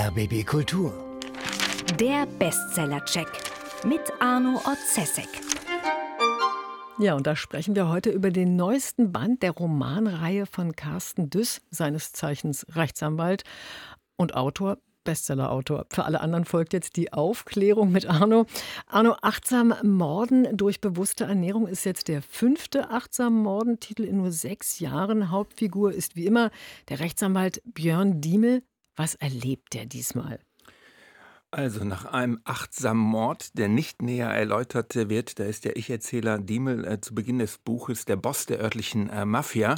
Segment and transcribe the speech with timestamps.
[0.00, 0.94] RBB Kultur.
[2.00, 3.28] Der Bestseller-Check
[3.84, 5.28] mit Arno Otzesek.
[6.98, 11.60] Ja, und da sprechen wir heute über den neuesten Band der Romanreihe von Carsten Düss,
[11.70, 13.42] seines Zeichens Rechtsanwalt
[14.16, 14.78] und Autor.
[15.04, 15.86] Bestsellerautor.
[15.90, 18.46] Für alle anderen folgt jetzt die Aufklärung mit Arno.
[18.86, 24.78] Arno, achtsam Morden durch bewusste Ernährung ist jetzt der fünfte achtsam Morden-Titel in nur sechs
[24.78, 25.30] Jahren.
[25.30, 26.50] Hauptfigur ist wie immer
[26.88, 28.62] der Rechtsanwalt Björn Diemel.
[28.96, 30.40] Was erlebt er diesmal?
[31.52, 36.84] Also nach einem achtsamen Mord, der nicht näher erläutert wird, da ist der Ich-Erzähler Diemel
[36.84, 39.74] äh, zu Beginn des Buches der Boss der örtlichen äh, Mafia.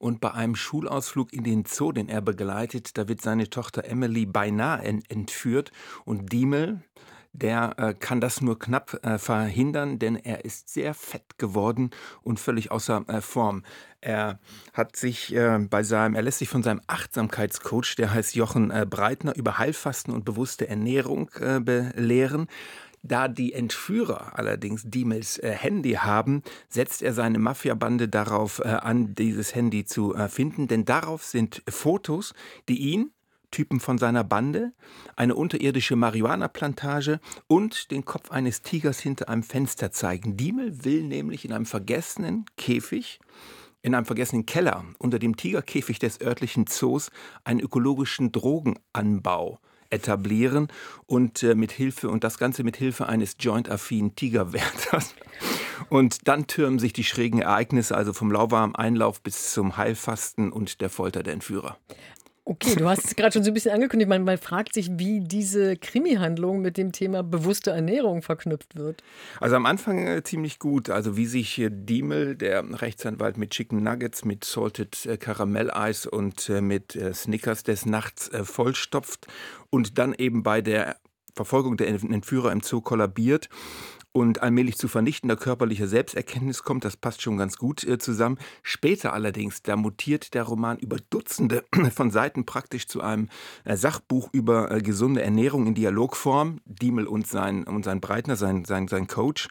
[0.00, 4.26] Und bei einem Schulausflug in den Zoo, den er begleitet, da wird seine Tochter Emily
[4.26, 5.70] beinahe entführt.
[6.04, 6.82] Und Diemel,
[7.32, 11.90] der äh, kann das nur knapp äh, verhindern, denn er ist sehr fett geworden
[12.22, 13.64] und völlig außer äh, Form.
[14.00, 14.38] Er
[14.72, 18.86] hat sich äh, bei seinem, er lässt sich von seinem Achtsamkeitscoach, der heißt Jochen äh,
[18.88, 22.48] Breitner, über Heilfasten und bewusste Ernährung äh, belehren.
[23.04, 29.14] Da die Entführer allerdings Diemels äh, Handy haben, setzt er seine Mafiabande darauf äh, an,
[29.14, 32.34] dieses Handy zu äh, finden, denn darauf sind Fotos,
[32.68, 33.10] die ihn
[33.52, 34.72] Typen von seiner Bande,
[35.14, 40.36] eine unterirdische Marihuana-Plantage und den Kopf eines Tigers hinter einem Fenster zeigen.
[40.36, 43.20] Diemel will nämlich in einem vergessenen Käfig,
[43.82, 47.10] in einem vergessenen Keller unter dem Tigerkäfig des örtlichen Zoos
[47.44, 49.60] einen ökologischen Drogenanbau
[49.92, 50.68] etablieren
[51.06, 55.14] und äh, mit Hilfe und das Ganze mit Hilfe eines joint-affinen Tigerwärters.
[55.88, 60.80] Und dann türmen sich die schrägen Ereignisse, also vom lauwarmen Einlauf bis zum Heilfasten und
[60.80, 61.76] der Folter der Entführer.
[62.44, 64.08] Okay, du hast es gerade schon so ein bisschen angekündigt.
[64.08, 69.04] Man, man fragt sich, wie diese Krimi-Handlung mit dem Thema bewusste Ernährung verknüpft wird.
[69.38, 70.90] Also am Anfang äh, ziemlich gut.
[70.90, 76.48] Also wie sich äh, Diemel, der Rechtsanwalt mit Chicken Nuggets, mit Salted äh, Karamelleis und
[76.48, 79.28] äh, mit äh, Snickers des Nachts äh, vollstopft
[79.70, 80.96] und dann eben bei der
[81.36, 83.48] Verfolgung der Entführer im Zoo kollabiert
[84.12, 86.84] und allmählich zu vernichtender körperlicher Selbsterkenntnis kommt.
[86.84, 88.38] Das passt schon ganz gut äh, zusammen.
[88.62, 91.64] Später allerdings, da mutiert der Roman über Dutzende
[91.94, 93.28] von Seiten praktisch zu einem
[93.64, 96.60] äh, Sachbuch über äh, gesunde Ernährung in Dialogform.
[96.66, 99.48] Diemel und sein, und sein Breitner, sein, sein, sein Coach.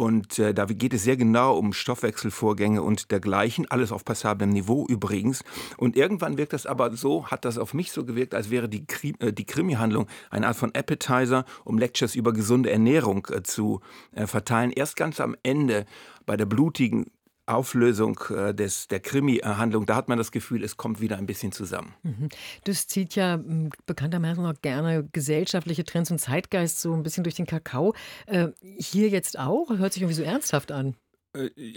[0.00, 3.70] Und äh, da geht es sehr genau um Stoffwechselvorgänge und dergleichen.
[3.70, 5.44] Alles auf passablem Niveau übrigens.
[5.76, 8.86] Und irgendwann wirkt das aber so, hat das auf mich so gewirkt, als wäre die,
[8.86, 13.82] Kri äh, die Krimi-Handlung eine Art von Appetizer, um Lectures über gesunde Ernährung äh, zu
[13.82, 14.70] äh, verteilen.
[14.70, 15.86] Erst ganz am Ende
[16.26, 17.06] bei der blutigen
[17.50, 21.52] Auflösung äh, des, der Krimi-Handlung, da hat man das Gefühl, es kommt wieder ein bisschen
[21.52, 21.94] zusammen.
[22.02, 22.28] Mhm.
[22.64, 27.34] Das zieht ja m, bekanntermaßen auch gerne gesellschaftliche Trends und Zeitgeist so ein bisschen durch
[27.34, 27.94] den Kakao.
[28.26, 29.68] Äh, hier jetzt auch?
[29.70, 30.94] Hört sich irgendwie so ernsthaft an.
[31.32, 31.50] Äh,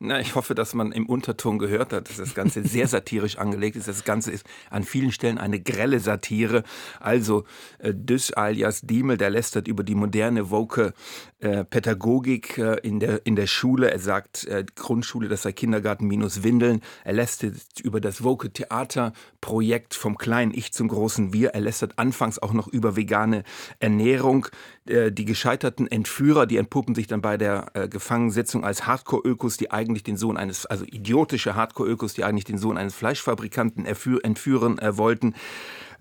[0.00, 3.76] Na, ich hoffe, dass man im Unterton gehört hat, dass das Ganze sehr satirisch angelegt
[3.76, 3.86] ist.
[3.86, 6.64] Das Ganze ist an vielen Stellen eine grelle Satire.
[6.98, 7.44] Also
[7.78, 10.94] äh, Düss alias Diemel, der lästert über die moderne, woke
[11.38, 13.90] äh, Pädagogik äh, in, der, in der Schule.
[13.90, 16.80] Er sagt, äh, Grundschule, das sei Kindergarten minus Windeln.
[17.04, 21.50] Er lästert über das woke Theaterprojekt vom kleinen Ich zum großen Wir.
[21.50, 23.44] Er lästert anfangs auch noch über vegane
[23.78, 24.46] Ernährung.
[24.86, 29.70] Äh, die gescheiterten Entführer, die entpuppen sich dann bei der Gefangensetzung Übersetzung als Hardcore-Ökos, die
[29.70, 34.96] eigentlich den Sohn eines, also idiotische Hardcore-Ökos, die eigentlich den Sohn eines Fleischfabrikanten entführen äh,
[34.96, 35.34] wollten.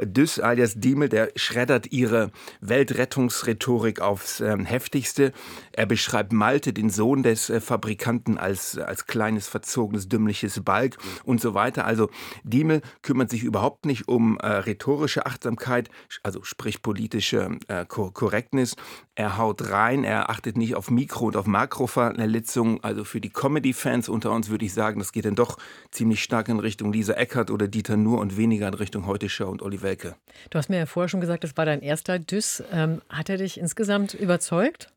[0.01, 5.33] Düss alias Diemel, der schreddert ihre Weltrettungsrhetorik aufs äh, heftigste.
[5.71, 11.41] Er beschreibt Malte, den Sohn des äh, Fabrikanten, als, als kleines, verzogenes, dümmliches Balk und
[11.41, 11.85] so weiter.
[11.85, 12.09] Also
[12.43, 15.89] Diemel kümmert sich überhaupt nicht um äh, rhetorische Achtsamkeit,
[16.23, 18.75] also sprich politische äh, Korrektness.
[19.15, 22.81] Er haut rein, er achtet nicht auf Mikro- und auf Makroverletzungen.
[22.83, 25.57] Also für die Comedy-Fans unter uns würde ich sagen, das geht dann doch
[25.91, 29.49] ziemlich stark in Richtung Lisa Eckert oder Dieter Nuhr und weniger in Richtung Heute Show
[29.49, 30.15] und Oliver Welke.
[30.51, 32.63] Du hast mir ja vorher schon gesagt, das war dein erster Düss.
[32.71, 34.91] Ähm, hat er dich insgesamt überzeugt?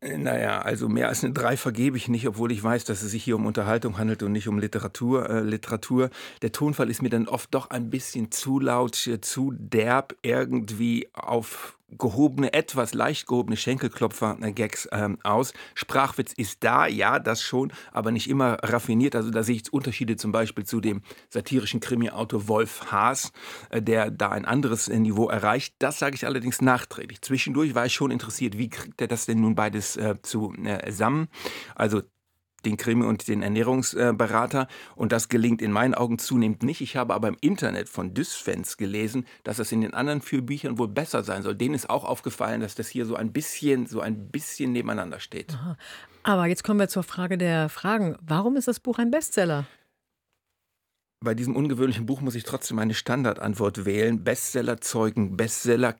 [0.00, 3.10] Äh, naja, also mehr als eine drei vergebe ich nicht, obwohl ich weiß, dass es
[3.10, 5.28] sich hier um Unterhaltung handelt und nicht um Literatur.
[5.28, 6.10] Äh, Literatur.
[6.40, 11.08] Der Tonfall ist mir dann oft doch ein bisschen zu laut, äh, zu derb, irgendwie
[11.12, 15.52] auf gehobene, etwas leicht gehobene Schenkelklopfer-Gags ähm, aus.
[15.74, 19.16] Sprachwitz ist da, ja, das schon, aber nicht immer raffiniert.
[19.16, 23.32] Also da sehe ich Unterschiede zum Beispiel zu dem satirischen Krimi-Autor Wolf Haas,
[23.70, 25.74] äh, der da ein anderes äh, Niveau erreicht.
[25.78, 27.22] Das sage ich allerdings nachträglich.
[27.22, 31.28] Zwischendurch war ich schon interessiert, wie kriegt er das denn nun beides äh, zusammen?
[31.74, 32.02] Also
[32.64, 34.68] den Krimi und den Ernährungsberater.
[34.96, 36.80] Und das gelingt in meinen Augen zunehmend nicht.
[36.80, 40.78] Ich habe aber im Internet von Dysfans gelesen, dass das in den anderen vier Büchern
[40.78, 41.54] wohl besser sein soll.
[41.54, 45.54] Denen ist auch aufgefallen, dass das hier so ein bisschen, so ein bisschen nebeneinander steht.
[45.54, 45.76] Aha.
[46.22, 48.16] Aber jetzt kommen wir zur Frage der Fragen.
[48.20, 49.66] Warum ist das Buch ein Bestseller?
[51.20, 54.22] Bei diesem ungewöhnlichen Buch muss ich trotzdem eine Standardantwort wählen.
[54.22, 55.96] Bestseller zeugen Bestseller.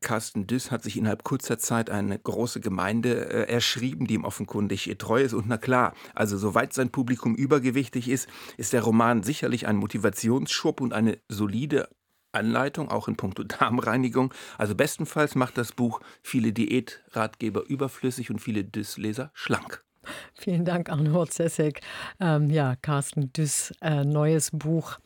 [0.46, 5.20] Düss hat sich innerhalb kurzer Zeit eine große Gemeinde äh, erschrieben, die ihm offenkundig treu
[5.20, 5.34] ist.
[5.34, 8.28] Und na klar, also soweit sein Publikum übergewichtig ist,
[8.58, 11.88] ist der Roman sicherlich ein Motivationsschub und eine solide
[12.30, 14.32] Anleitung, auch in puncto Darmreinigung.
[14.56, 19.84] Also bestenfalls macht das Buch viele Diätratgeber überflüssig und viele Düss-Leser schlank.
[20.34, 21.80] Vielen Dank, Arno Zessek.
[22.20, 24.98] Ähm, ja, Carsten Düss, äh, neues Buch.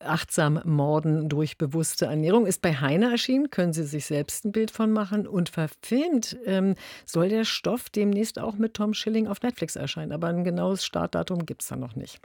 [0.00, 3.50] Achtsam Morden durch bewusste Ernährung ist bei Heine erschienen.
[3.50, 5.26] Können Sie sich selbst ein Bild von machen?
[5.26, 6.74] Und verfilmt ähm,
[7.06, 10.12] soll der Stoff demnächst auch mit Tom Schilling auf Netflix erscheinen.
[10.12, 12.20] Aber ein genaues Startdatum gibt es da noch nicht.